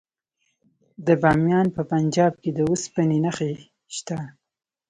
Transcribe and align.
د 1.07 1.07
بامیان 1.21 1.67
په 1.75 1.81
پنجاب 1.91 2.33
کې 2.41 2.49
د 2.57 2.59
وسپنې 2.71 3.17
نښې 3.25 3.51
شته. 3.95 4.17